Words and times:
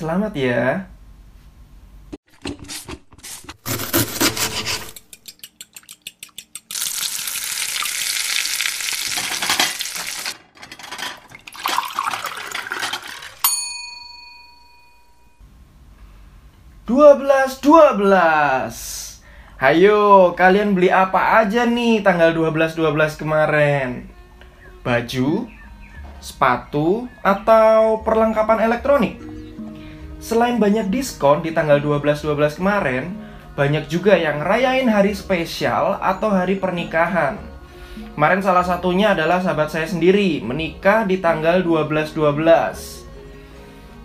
Selamat 0.00 0.32
ya. 0.32 0.88
Dua 16.88 17.20
belas, 17.20 17.60
dua 17.60 17.92
belas. 17.92 18.74
Hayo, 19.60 20.32
kalian 20.32 20.72
beli 20.72 20.88
apa 20.88 21.44
aja 21.44 21.68
nih 21.68 22.00
tanggal 22.00 22.32
12-12 22.32 23.20
kemarin? 23.20 24.08
Baju, 24.80 25.44
sepatu, 26.24 27.04
atau 27.20 28.00
perlengkapan 28.00 28.64
elektronik? 28.64 29.29
Selain 30.20 30.60
banyak 30.60 30.92
diskon 30.92 31.40
di 31.40 31.56
tanggal 31.56 31.80
12-12 31.80 32.60
kemarin, 32.60 33.16
banyak 33.56 33.88
juga 33.88 34.14
yang 34.20 34.44
rayain 34.44 34.84
hari 34.86 35.16
spesial 35.16 35.96
atau 35.96 36.28
hari 36.28 36.60
pernikahan. 36.60 37.40
Kemarin 38.14 38.44
salah 38.44 38.62
satunya 38.62 39.16
adalah 39.16 39.40
sahabat 39.40 39.72
saya 39.72 39.88
sendiri, 39.88 40.44
menikah 40.44 41.08
di 41.08 41.24
tanggal 41.24 41.64
12-12. 41.64 43.00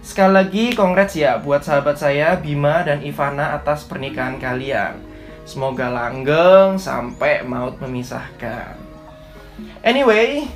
Sekali 0.05 0.31
lagi 0.31 0.65
congrats 0.71 1.19
ya 1.19 1.35
buat 1.35 1.67
sahabat 1.67 1.99
saya 1.99 2.39
Bima 2.39 2.85
dan 2.87 3.03
Ivana 3.03 3.57
atas 3.57 3.83
pernikahan 3.83 4.39
kalian. 4.39 5.01
Semoga 5.43 5.91
langgeng 5.91 6.79
sampai 6.79 7.43
maut 7.43 7.75
memisahkan. 7.83 8.79
Anyway, 9.83 10.47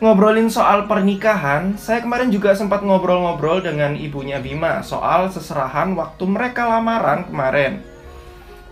ngobrolin 0.00 0.48
soal 0.48 0.88
pernikahan, 0.88 1.76
saya 1.76 2.00
kemarin 2.00 2.32
juga 2.32 2.56
sempat 2.56 2.80
ngobrol-ngobrol 2.80 3.60
dengan 3.60 3.92
ibunya 3.94 4.40
Bima 4.40 4.80
soal 4.80 5.28
seserahan 5.28 5.92
waktu 5.92 6.24
mereka 6.24 6.66
lamaran 6.66 7.28
kemarin. 7.28 7.84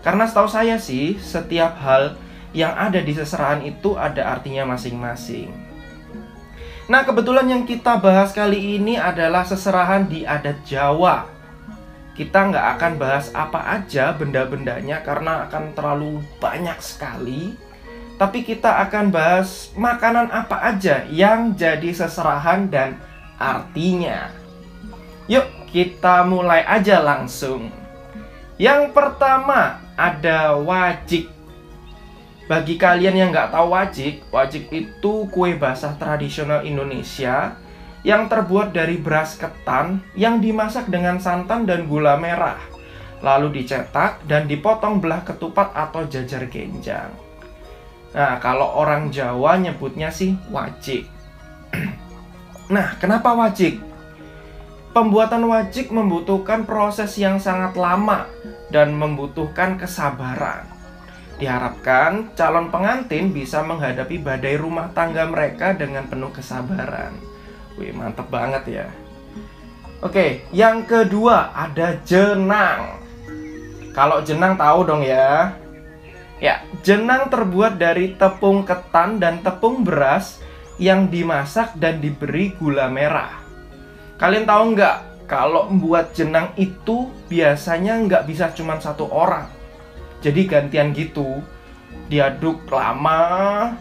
Karena 0.01 0.25
setahu 0.25 0.49
saya 0.49 0.81
sih, 0.81 1.21
setiap 1.21 1.77
hal 1.79 2.17
yang 2.51 2.73
ada 2.73 2.97
di 2.97 3.13
seserahan 3.13 3.61
itu 3.61 3.93
ada 3.93 4.25
artinya 4.25 4.73
masing-masing. 4.73 5.53
Nah, 6.89 7.05
kebetulan 7.05 7.45
yang 7.45 7.63
kita 7.69 8.01
bahas 8.01 8.33
kali 8.33 8.81
ini 8.81 8.97
adalah 8.97 9.45
seserahan 9.45 10.09
di 10.09 10.25
adat 10.25 10.65
Jawa 10.65 11.39
kita 12.19 12.51
nggak 12.51 12.67
akan 12.75 12.93
bahas 12.99 13.31
apa 13.31 13.79
aja 13.79 14.11
benda-bendanya 14.11 14.99
karena 15.07 15.47
akan 15.47 15.71
terlalu 15.71 16.19
banyak 16.43 16.75
sekali. 16.83 17.55
Tapi 18.19 18.43
kita 18.43 18.83
akan 18.83 19.15
bahas 19.15 19.71
makanan 19.79 20.27
apa 20.27 20.59
aja 20.59 21.07
yang 21.07 21.55
jadi 21.55 21.87
seserahan 21.95 22.67
dan 22.67 22.99
artinya. 23.39 24.27
Yuk, 25.31 25.47
kita 25.71 26.27
mulai 26.27 26.67
aja 26.67 26.99
langsung. 26.99 27.71
Yang 28.59 28.91
pertama 28.91 29.79
ada 29.95 30.59
wajik. 30.59 31.31
Bagi 32.51 32.75
kalian 32.75 33.15
yang 33.15 33.29
nggak 33.31 33.55
tahu 33.55 33.71
wajik, 33.71 34.25
wajik 34.35 34.67
itu 34.67 35.13
kue 35.31 35.55
basah 35.55 35.95
tradisional 35.95 36.67
Indonesia 36.67 37.55
yang 38.03 38.27
terbuat 38.27 38.75
dari 38.75 38.99
beras 38.99 39.39
ketan 39.39 40.03
yang 40.11 40.43
dimasak 40.43 40.91
dengan 40.91 41.23
santan 41.23 41.63
dan 41.63 41.87
gula 41.87 42.19
merah, 42.19 42.59
lalu 43.23 43.63
dicetak 43.63 44.27
dan 44.27 44.43
dipotong 44.43 44.99
belah 44.99 45.23
ketupat 45.23 45.71
atau 45.71 46.03
jajar 46.09 46.43
genjang. 46.51 47.28
Nah, 48.09 48.41
kalau 48.41 48.73
orang 48.73 49.13
Jawa 49.13 49.61
nyebutnya 49.61 50.09
sih 50.09 50.33
wajik. 50.49 51.05
nah, 52.73 52.97
kenapa 52.97 53.37
wajik? 53.37 53.77
Pembuatan 54.89 55.45
wajik 55.45 55.93
membutuhkan 55.93 56.65
proses 56.65 57.13
yang 57.21 57.37
sangat 57.37 57.77
lama 57.77 58.25
dan 58.73 58.97
membutuhkan 58.97 59.77
kesabaran. 59.77 60.65
Diharapkan 61.37 62.33
calon 62.33 62.67
pengantin 62.73 63.31
bisa 63.31 63.61
menghadapi 63.61 64.17
badai 64.19 64.57
rumah 64.59 64.89
tangga 64.91 65.29
mereka 65.29 65.77
dengan 65.77 66.09
penuh 66.09 66.33
kesabaran. 66.33 67.15
Wih, 67.77 67.95
mantep 67.95 68.27
banget 68.27 68.83
ya. 68.83 68.87
Oke, 70.03 70.43
yang 70.51 70.83
kedua 70.83 71.53
ada 71.55 71.95
jenang. 72.03 72.99
Kalau 73.95 74.19
jenang 74.25 74.57
tahu 74.57 74.83
dong 74.83 75.03
ya. 75.05 75.53
Ya, 76.39 76.63
jenang 76.87 77.27
terbuat 77.27 77.75
dari 77.75 78.15
tepung 78.15 78.63
ketan 78.63 79.19
dan 79.19 79.43
tepung 79.43 79.83
beras 79.83 80.39
yang 80.79 81.11
dimasak 81.11 81.75
dan 81.75 81.99
diberi 81.99 82.55
gula 82.55 82.87
merah. 82.87 83.43
Kalian 84.15 84.47
tahu 84.47 84.63
nggak 84.71 84.97
kalau 85.27 85.67
membuat 85.67 86.15
jenang 86.15 86.55
itu 86.55 87.11
biasanya 87.27 87.99
nggak 88.07 88.23
bisa 88.23 88.55
cuma 88.55 88.79
satu 88.79 89.11
orang. 89.11 89.51
Jadi 90.23 90.47
gantian 90.47 90.95
gitu, 90.95 91.43
diaduk 92.07 92.63
lama 92.71 93.75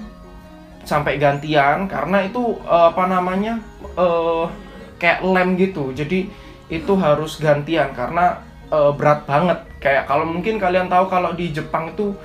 sampai 0.83 1.21
gantian 1.21 1.85
karena 1.85 2.25
itu 2.25 2.57
apa 2.65 3.05
namanya 3.05 3.61
uh, 3.95 4.49
kayak 4.97 5.21
lem 5.21 5.55
gitu 5.61 5.93
jadi 5.93 6.29
itu 6.69 6.93
harus 6.97 7.37
gantian 7.37 7.93
karena 7.93 8.41
uh, 8.73 8.93
berat 8.97 9.25
banget 9.29 9.59
kayak 9.81 10.09
kalau 10.09 10.25
mungkin 10.25 10.57
kalian 10.57 10.89
tahu 10.89 11.09
kalau 11.13 11.37
di 11.37 11.53
Jepang 11.53 11.93
itu 11.93 12.17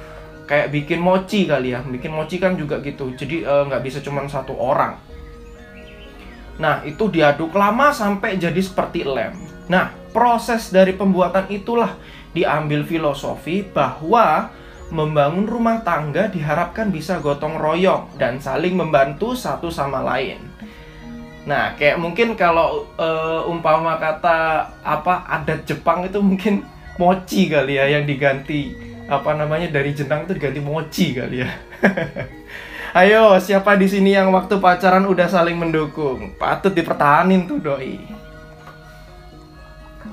kayak 0.46 0.72
bikin 0.72 1.00
mochi 1.00 1.46
kali 1.46 1.76
ya. 1.76 1.84
Bikin 1.84 2.12
mochi 2.12 2.38
kan 2.38 2.56
juga 2.56 2.80
gitu. 2.84 3.14
Jadi 3.16 3.44
nggak 3.44 3.82
uh, 3.82 3.86
bisa 3.86 4.00
cuma 4.04 4.24
satu 4.28 4.56
orang. 4.56 4.96
Nah 6.62 6.86
itu 6.86 7.10
diaduk 7.10 7.54
lama 7.58 7.90
sampai 7.90 8.38
jadi 8.38 8.60
seperti 8.62 9.04
lem. 9.08 9.34
Nah 9.68 9.90
proses 10.14 10.70
dari 10.70 10.94
pembuatan 10.94 11.50
itulah 11.50 11.98
diambil 12.34 12.86
filosofi 12.86 13.66
bahwa 13.66 14.54
membangun 14.94 15.50
rumah 15.50 15.82
tangga 15.82 16.30
diharapkan 16.30 16.94
bisa 16.94 17.18
gotong 17.18 17.58
royong 17.58 18.14
dan 18.22 18.38
saling 18.38 18.78
membantu 18.78 19.34
satu 19.34 19.74
sama 19.74 20.06
lain. 20.06 20.38
Nah, 21.44 21.76
kayak 21.76 22.00
mungkin 22.00 22.40
kalau 22.40 22.88
uh, 22.96 23.44
umpama 23.52 24.00
kata 24.00 24.70
apa 24.80 25.28
adat 25.28 25.68
Jepang 25.68 26.08
itu 26.08 26.24
mungkin 26.24 26.64
mochi 26.96 27.52
kali 27.52 27.76
ya 27.76 28.00
yang 28.00 28.08
diganti 28.08 28.93
apa 29.08 29.36
namanya 29.36 29.68
dari 29.68 29.92
jenang 29.92 30.26
itu 30.28 30.40
diganti 30.40 30.62
mochi 30.64 31.06
kali 31.16 31.44
ya. 31.44 31.50
Ayo, 33.00 33.42
siapa 33.42 33.74
di 33.74 33.90
sini 33.90 34.14
yang 34.14 34.30
waktu 34.30 34.62
pacaran 34.62 35.10
udah 35.10 35.26
saling 35.26 35.58
mendukung? 35.58 36.38
Patut 36.38 36.78
dipertahanin 36.78 37.50
tuh 37.50 37.58
doi. 37.58 37.98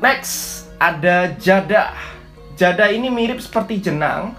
Next, 0.00 0.64
ada 0.80 1.36
jada. 1.36 1.92
Jada 2.56 2.88
ini 2.88 3.12
mirip 3.12 3.36
seperti 3.44 3.84
jenang, 3.84 4.32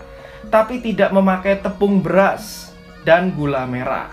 tapi 0.50 0.82
tidak 0.82 1.14
memakai 1.14 1.62
tepung 1.62 2.02
beras 2.02 2.74
dan 3.06 3.30
gula 3.30 3.70
merah. 3.70 4.10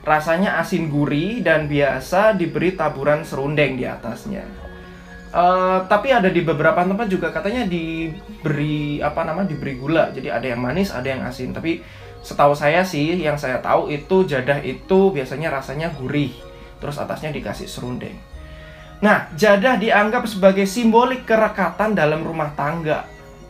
Rasanya 0.00 0.56
asin 0.64 0.88
gurih 0.88 1.44
dan 1.44 1.68
biasa 1.68 2.32
diberi 2.32 2.72
taburan 2.72 3.20
serundeng 3.28 3.76
di 3.76 3.84
atasnya. 3.84 4.67
Uh, 5.28 5.84
tapi 5.86 6.08
ada 6.08 6.32
di 6.32 6.40
beberapa 6.40 6.80
tempat 6.80 7.04
juga 7.12 7.28
katanya 7.28 7.68
diberi 7.68 9.02
apa 9.04 9.24
nama 9.28 9.44
diberi 9.44 9.76
gula. 9.76 10.08
Jadi 10.12 10.28
ada 10.32 10.46
yang 10.48 10.60
manis, 10.60 10.88
ada 10.88 11.04
yang 11.04 11.22
asin. 11.24 11.52
Tapi 11.52 11.84
setahu 12.24 12.56
saya 12.56 12.80
sih 12.82 13.16
yang 13.20 13.36
saya 13.36 13.60
tahu 13.60 13.92
itu 13.92 14.24
jadah 14.24 14.64
itu 14.64 15.12
biasanya 15.12 15.52
rasanya 15.52 15.92
gurih. 15.96 16.32
Terus 16.80 16.96
atasnya 16.96 17.34
dikasih 17.34 17.68
serundeng. 17.68 18.16
Nah, 18.98 19.30
jadah 19.38 19.78
dianggap 19.78 20.26
sebagai 20.26 20.66
simbolik 20.66 21.22
kerekatan 21.22 21.94
dalam 21.94 22.26
rumah 22.26 22.50
tangga 22.58 23.06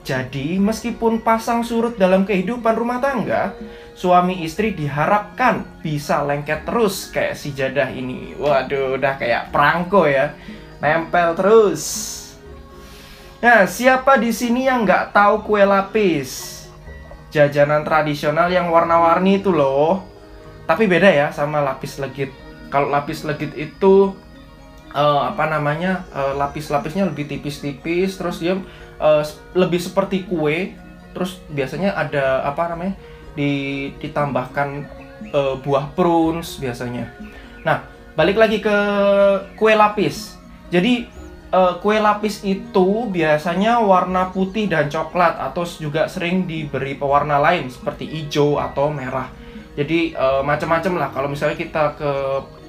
jadi, 0.08 0.56
meskipun 0.56 1.20
pasang 1.20 1.60
surut 1.60 2.00
dalam 2.00 2.24
kehidupan 2.24 2.72
rumah 2.80 2.96
tangga, 2.96 3.52
suami 3.92 4.40
istri 4.40 4.72
diharapkan 4.72 5.68
bisa 5.84 6.24
lengket 6.24 6.64
terus 6.64 7.12
kayak 7.12 7.36
si 7.36 7.52
jadah 7.52 7.92
ini. 7.92 8.32
Waduh, 8.40 8.96
udah 8.96 9.20
kayak 9.20 9.52
perangko 9.52 10.08
ya. 10.08 10.32
Nempel 10.78 11.34
terus. 11.34 11.82
Nah, 13.38 13.66
siapa 13.66 14.18
di 14.18 14.34
sini 14.34 14.66
yang 14.66 14.82
nggak 14.82 15.14
tahu 15.14 15.46
kue 15.46 15.62
lapis? 15.62 16.58
Jajanan 17.30 17.86
tradisional 17.86 18.50
yang 18.50 18.70
warna-warni 18.70 19.38
itu 19.38 19.54
loh. 19.54 20.02
Tapi 20.66 20.90
beda 20.90 21.10
ya 21.10 21.26
sama 21.30 21.62
lapis 21.62 21.98
legit. 22.02 22.30
Kalau 22.68 22.90
lapis 22.90 23.22
legit 23.22 23.54
itu 23.54 24.14
uh, 24.94 25.20
apa 25.30 25.44
namanya? 25.50 26.06
Uh, 26.14 26.34
lapis-lapisnya 26.38 27.06
lebih 27.06 27.30
tipis-tipis 27.30 28.18
terus 28.18 28.38
dia 28.38 28.58
uh, 29.02 29.22
lebih 29.54 29.78
seperti 29.82 30.26
kue 30.26 30.74
terus 31.18 31.42
biasanya 31.50 31.98
ada 31.98 32.46
apa 32.46 32.70
namanya 32.70 32.94
di, 33.34 33.50
ditambahkan 33.98 34.86
uh, 35.34 35.54
buah 35.58 35.90
prunes 35.98 36.58
biasanya 36.62 37.10
nah 37.66 37.82
balik 38.14 38.38
lagi 38.38 38.62
ke 38.62 38.76
kue 39.58 39.74
lapis 39.74 40.37
jadi 40.68 41.08
uh, 41.52 41.80
kue 41.80 41.96
lapis 41.96 42.44
itu 42.44 43.08
biasanya 43.08 43.80
warna 43.80 44.28
putih 44.28 44.68
dan 44.68 44.92
coklat 44.92 45.40
atau 45.40 45.64
juga 45.64 46.08
sering 46.08 46.44
diberi 46.44 46.96
pewarna 46.96 47.40
lain 47.40 47.72
seperti 47.72 48.04
hijau 48.08 48.60
atau 48.60 48.92
merah. 48.92 49.32
Jadi 49.78 50.12
uh, 50.12 50.42
macam-macam 50.42 50.92
lah. 50.98 51.08
Kalau 51.14 51.28
misalnya 51.30 51.56
kita 51.56 51.94
ke 51.96 52.12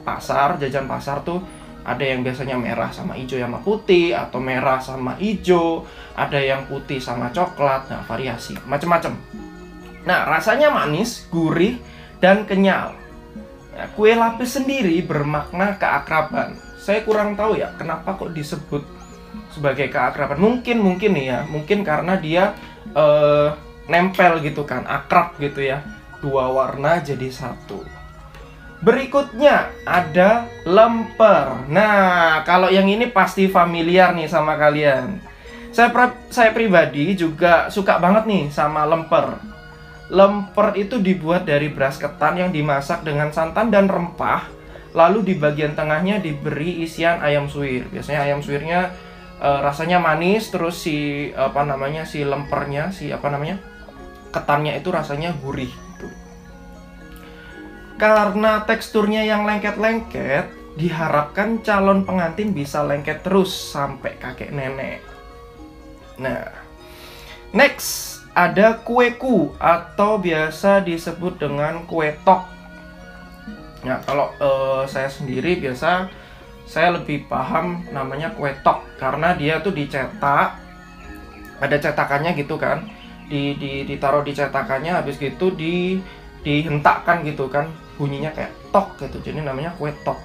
pasar 0.06 0.56
jajan 0.62 0.88
pasar 0.88 1.22
tuh 1.28 1.44
ada 1.84 2.04
yang 2.06 2.22
biasanya 2.22 2.56
merah 2.56 2.94
sama 2.94 3.18
hijau 3.18 3.40
sama 3.40 3.60
putih 3.60 4.14
atau 4.14 4.40
merah 4.40 4.78
sama 4.80 5.18
hijau 5.18 5.84
ada 6.14 6.38
yang 6.38 6.70
putih 6.70 7.02
sama 7.04 7.34
coklat 7.36 7.90
nah 7.92 8.06
variasi. 8.06 8.56
Macam-macam. 8.64 9.18
Nah 10.08 10.20
rasanya 10.30 10.72
manis 10.72 11.28
gurih 11.28 11.76
dan 12.24 12.48
kenyal. 12.48 12.96
Nah, 13.76 13.88
kue 13.96 14.12
lapis 14.12 14.60
sendiri 14.60 15.00
bermakna 15.00 15.80
keakraban 15.80 16.69
saya 16.90 17.06
kurang 17.06 17.38
tahu 17.38 17.62
ya 17.62 17.70
kenapa 17.78 18.18
kok 18.18 18.34
disebut 18.34 18.82
sebagai 19.54 19.94
keakraban 19.94 20.42
mungkin 20.42 20.82
mungkin 20.82 21.14
nih 21.14 21.26
ya 21.30 21.40
mungkin 21.46 21.86
karena 21.86 22.18
dia 22.18 22.58
uh, 22.98 23.54
nempel 23.86 24.42
gitu 24.42 24.66
kan 24.66 24.90
akrab 24.90 25.38
gitu 25.38 25.62
ya 25.62 25.86
dua 26.18 26.50
warna 26.50 26.98
jadi 26.98 27.30
satu 27.30 28.00
Berikutnya 28.80 29.76
ada 29.84 30.48
lemper. 30.64 31.68
Nah, 31.68 32.48
kalau 32.48 32.72
yang 32.72 32.88
ini 32.88 33.12
pasti 33.12 33.52
familiar 33.52 34.16
nih 34.16 34.32
sama 34.32 34.56
kalian. 34.56 35.20
Saya 35.76 35.92
saya 36.32 36.56
pribadi 36.56 37.12
juga 37.12 37.68
suka 37.68 38.00
banget 38.00 38.24
nih 38.24 38.48
sama 38.48 38.88
lemper. 38.88 39.36
Lemper 40.08 40.80
itu 40.80 40.96
dibuat 40.96 41.44
dari 41.44 41.68
beras 41.68 42.00
ketan 42.00 42.40
yang 42.40 42.56
dimasak 42.56 43.04
dengan 43.04 43.36
santan 43.36 43.68
dan 43.68 43.92
rempah. 43.92 44.48
Lalu 44.96 45.20
di 45.22 45.34
bagian 45.38 45.78
tengahnya 45.78 46.18
diberi 46.18 46.82
isian 46.82 47.22
ayam 47.22 47.46
suwir. 47.46 47.86
Biasanya 47.94 48.26
ayam 48.26 48.42
suwirnya 48.42 48.94
e, 49.38 49.50
rasanya 49.62 50.02
manis, 50.02 50.50
terus 50.50 50.82
si 50.82 51.30
apa 51.38 51.62
namanya 51.62 52.10
si 52.10 52.26
lempernya, 52.26 52.90
si 52.90 53.14
apa 53.14 53.30
namanya 53.30 53.62
ketannya 54.34 54.78
itu 54.78 54.90
rasanya 54.90 55.34
gurih 55.38 55.70
karena 58.00 58.64
teksturnya 58.64 59.28
yang 59.28 59.44
lengket-lengket, 59.44 60.48
diharapkan 60.80 61.60
calon 61.60 62.08
pengantin 62.08 62.56
bisa 62.56 62.80
lengket 62.80 63.28
terus 63.28 63.52
sampai 63.52 64.16
kakek 64.16 64.56
nenek. 64.56 65.04
Nah, 66.16 66.48
next 67.52 68.24
ada 68.32 68.80
kue 68.80 69.12
ku 69.20 69.52
atau 69.60 70.16
biasa 70.16 70.80
disebut 70.80 71.44
dengan 71.44 71.84
kue 71.84 72.16
tok. 72.24 72.48
Nah, 73.86 74.04
kalau 74.04 74.32
uh, 74.44 74.84
saya 74.84 75.08
sendiri 75.08 75.60
biasa 75.60 76.12
saya 76.70 76.94
lebih 76.94 77.26
paham 77.26 77.82
namanya 77.90 78.30
kue 78.38 78.54
tok 78.62 78.86
karena 79.02 79.34
dia 79.34 79.58
tuh 79.64 79.74
dicetak 79.74 80.60
ada 81.60 81.76
cetakannya 81.80 82.36
gitu 82.38 82.60
kan. 82.60 82.86
Di, 83.30 83.54
di 83.62 83.86
ditaruh 83.86 84.26
di 84.26 84.34
cetakannya 84.34 84.90
habis 84.90 85.22
gitu 85.22 85.54
di 85.54 86.02
dihentakkan 86.42 87.24
gitu 87.24 87.48
kan. 87.48 87.70
Bunyinya 87.96 88.32
kayak 88.32 88.52
tok 88.72 89.00
gitu 89.00 89.20
jadi 89.24 89.44
namanya 89.44 89.76
kue 89.76 89.92
tok. 90.04 90.20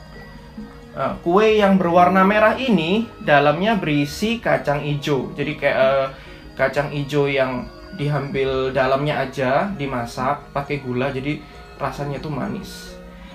Nah, 0.94 1.18
kue 1.26 1.58
yang 1.58 1.74
berwarna 1.74 2.22
merah 2.22 2.54
ini 2.54 3.10
dalamnya 3.22 3.74
berisi 3.74 4.38
kacang 4.38 4.78
hijau. 4.82 5.34
Jadi 5.34 5.52
kayak 5.58 5.78
uh, 5.78 6.06
kacang 6.54 6.90
hijau 6.94 7.26
yang 7.26 7.66
diambil 7.94 8.74
dalamnya 8.74 9.22
aja 9.26 9.70
dimasak 9.74 10.50
pakai 10.50 10.82
gula 10.82 11.14
jadi 11.14 11.38
rasanya 11.78 12.18
tuh 12.18 12.30
manis 12.30 12.93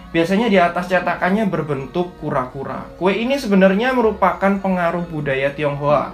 biasanya 0.10 0.48
di 0.50 0.58
atas 0.58 0.90
cetakannya 0.90 1.46
berbentuk 1.46 2.18
kura-kura 2.18 2.90
kue 2.98 3.14
ini 3.14 3.38
sebenarnya 3.38 3.94
merupakan 3.94 4.58
pengaruh 4.62 5.06
budaya 5.10 5.54
Tionghoa 5.54 6.14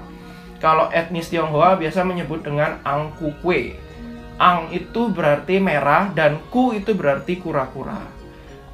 kalau 0.59 0.91
etnis 0.91 1.31
Tionghoa 1.31 1.79
biasa 1.79 2.03
menyebut 2.03 2.43
dengan 2.43 2.79
angku 2.83 3.31
kue 3.39 3.85
Ang 4.35 4.67
itu 4.75 5.15
berarti 5.15 5.63
merah 5.63 6.11
dan 6.11 6.43
ku 6.51 6.75
itu 6.75 6.91
berarti 6.91 7.39
kura-kura. 7.39 8.03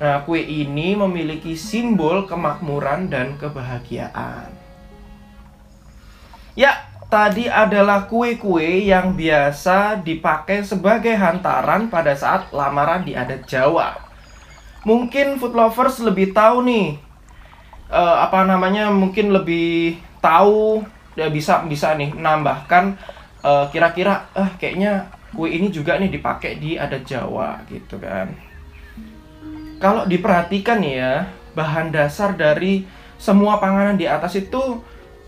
Nah, 0.01 0.25
kue 0.25 0.41
ini 0.41 0.97
memiliki 0.97 1.53
simbol 1.53 2.25
kemakmuran 2.25 3.13
dan 3.13 3.37
kebahagiaan. 3.37 4.49
Ya, 6.57 6.81
tadi 7.13 7.45
adalah 7.45 8.09
kue-kue 8.09 8.89
yang 8.89 9.13
biasa 9.13 10.01
dipakai 10.01 10.65
sebagai 10.65 11.13
hantaran 11.13 11.93
pada 11.93 12.17
saat 12.17 12.49
lamaran 12.49 13.05
di 13.05 13.13
adat 13.13 13.45
Jawa. 13.45 14.10
Mungkin 14.81 15.37
food 15.37 15.53
lovers 15.53 16.01
lebih 16.01 16.33
tahu 16.33 16.65
nih 16.65 16.97
uh, 17.91 18.25
apa 18.25 18.47
namanya 18.47 18.89
mungkin 18.89 19.29
lebih 19.29 20.01
tahu 20.23 20.81
ya 21.13 21.27
bisa 21.29 21.61
bisa 21.67 21.93
nih 21.93 22.15
menambahkan 22.15 22.97
uh, 23.45 23.69
kira-kira 23.69 24.31
eh 24.33 24.41
uh, 24.41 24.51
kayaknya 24.57 25.11
kue 25.35 25.51
ini 25.51 25.69
juga 25.71 25.99
nih 25.99 26.11
dipakai 26.11 26.57
di 26.57 26.75
adat 26.75 27.03
Jawa 27.05 27.61
gitu 27.69 27.99
kan. 28.01 28.31
Kalau 29.81 30.05
diperhatikan 30.05 30.77
ya, 30.85 31.25
bahan 31.57 31.89
dasar 31.89 32.37
dari 32.37 32.85
semua 33.17 33.57
panganan 33.57 33.97
di 33.97 34.05
atas 34.05 34.37
itu 34.37 34.77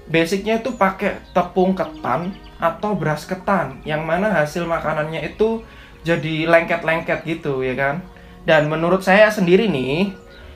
basicnya 0.05 0.61
itu 0.61 0.75
pakai 0.77 1.23
tepung 1.33 1.73
ketan 1.73 2.37
atau 2.61 2.93
beras 2.93 3.25
ketan 3.25 3.81
yang 3.81 4.05
mana 4.05 4.29
hasil 4.29 4.69
makanannya 4.69 5.25
itu 5.25 5.65
jadi 6.05 6.45
lengket-lengket 6.45 7.25
gitu 7.25 7.65
ya 7.65 7.73
kan. 7.73 7.95
Dan 8.43 8.67
menurut 8.67 9.03
saya 9.03 9.31
sendiri 9.31 9.71
nih, 9.71 10.11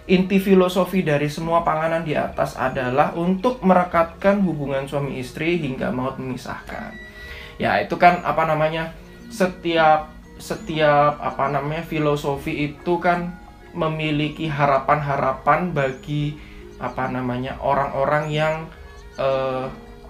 inti 0.08 0.40
filosofi 0.40 1.04
dari 1.04 1.32
semua 1.32 1.64
panganan 1.64 2.04
di 2.04 2.16
atas 2.16 2.56
adalah 2.60 3.16
untuk 3.16 3.64
merekatkan 3.64 4.44
hubungan 4.44 4.88
suami 4.88 5.20
istri 5.20 5.60
hingga 5.60 5.92
maut 5.92 6.20
memisahkan. 6.20 6.96
Ya, 7.60 7.80
itu 7.80 7.96
kan 7.96 8.24
apa 8.24 8.44
namanya? 8.48 8.94
setiap 9.28 10.08
setiap 10.40 11.20
apa 11.20 11.52
namanya 11.52 11.84
filosofi 11.84 12.72
itu 12.72 12.96
kan 13.04 13.36
memiliki 13.76 14.48
harapan-harapan 14.48 15.76
bagi 15.76 16.40
apa 16.80 17.10
namanya 17.10 17.58
orang-orang 17.60 18.26
yang 18.32 18.56
uh, 19.20 19.68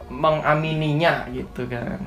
mengamininya 0.08 1.28
gitu 1.32 1.68
kan. 1.68 2.00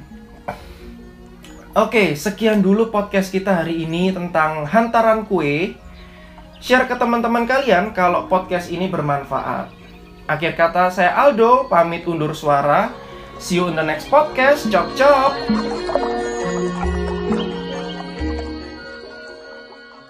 Oke, 1.70 2.18
sekian 2.18 2.66
dulu 2.66 2.90
podcast 2.90 3.30
kita 3.30 3.62
hari 3.62 3.86
ini 3.86 4.10
tentang 4.10 4.66
hantaran 4.66 5.22
kue. 5.22 5.78
Share 6.58 6.90
ke 6.90 6.98
teman-teman 6.98 7.46
kalian 7.46 7.94
kalau 7.94 8.26
podcast 8.26 8.74
ini 8.74 8.90
bermanfaat. 8.90 9.70
Akhir 10.26 10.58
kata 10.58 10.90
saya 10.90 11.14
Aldo, 11.14 11.70
pamit 11.70 12.10
undur 12.10 12.34
suara. 12.34 12.90
See 13.38 13.62
you 13.62 13.70
in 13.70 13.78
the 13.78 13.86
next 13.86 14.10
podcast. 14.10 14.66
Cok 14.66 14.88
cok. 14.98 16.19